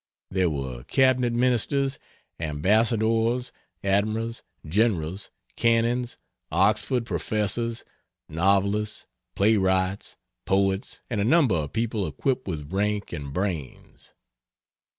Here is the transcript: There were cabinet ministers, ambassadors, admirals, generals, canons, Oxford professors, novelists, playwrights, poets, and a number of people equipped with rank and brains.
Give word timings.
There 0.31 0.49
were 0.49 0.83
cabinet 0.85 1.31
ministers, 1.31 1.99
ambassadors, 2.39 3.51
admirals, 3.83 4.41
generals, 4.67 5.29
canons, 5.55 6.17
Oxford 6.51 7.05
professors, 7.05 7.85
novelists, 8.27 9.05
playwrights, 9.35 10.17
poets, 10.45 11.01
and 11.07 11.21
a 11.21 11.23
number 11.23 11.53
of 11.53 11.73
people 11.73 12.07
equipped 12.07 12.47
with 12.47 12.73
rank 12.73 13.13
and 13.13 13.31
brains. 13.31 14.13